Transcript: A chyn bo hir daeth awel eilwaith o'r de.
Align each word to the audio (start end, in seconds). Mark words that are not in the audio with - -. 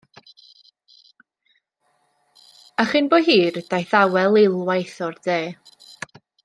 A 2.83 2.87
chyn 2.93 3.13
bo 3.13 3.19
hir 3.27 3.61
daeth 3.73 3.95
awel 4.03 4.41
eilwaith 4.45 4.99
o'r 5.09 5.25
de. 5.29 5.41